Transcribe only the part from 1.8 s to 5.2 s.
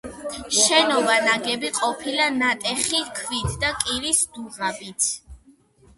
ყოფილა ნატეხი ქვით და კირის დუღაბით.